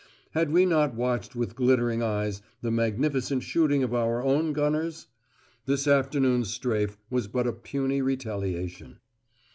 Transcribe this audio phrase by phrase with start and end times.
[0.31, 5.05] Had we not watched with glittering eyes the magnificent shooting of our own gunners?
[5.67, 8.97] This afternoon's strafe was but a puny retaliation.